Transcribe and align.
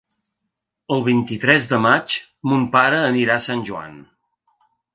El 0.95 1.03
vint-i-tres 1.07 1.67
de 1.75 1.79
maig 1.85 2.17
mon 2.53 2.65
pare 2.79 3.05
anirà 3.13 3.39
a 3.41 3.47
Sant 3.51 3.65
Joan. 3.71 4.05